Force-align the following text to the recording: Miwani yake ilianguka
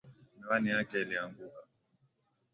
Miwani 0.37 0.69
yake 0.69 0.97
ilianguka 1.01 1.61